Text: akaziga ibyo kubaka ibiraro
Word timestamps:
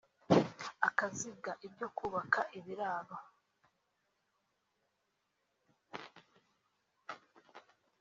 akaziga 0.87 1.51
ibyo 1.67 1.87
kubaka 1.97 2.39
ibiraro 2.57 3.15